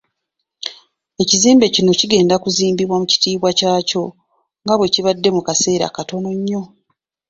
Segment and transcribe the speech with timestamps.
[1.21, 4.03] Ekizimbe kino kigenda kunzimbibwa mu kitiibwa kyakyo
[4.63, 6.61] nga bwe kibadde mu kaseera katono nnyo.